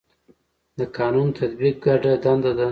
د 0.77 0.79
قانون 0.97 1.27
تطبیق 1.39 1.75
ګډه 1.85 2.13
دنده 2.23 2.51
ده 2.59 2.67